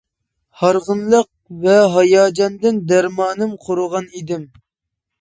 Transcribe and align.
ھارغىنلىق 0.61 1.27
ۋە 1.67 1.77
ھاياجاندىن 1.97 2.83
دەرمانىم 2.95 3.57
قۇرۇغان 3.69 4.13
ئىدىم. 4.21 4.53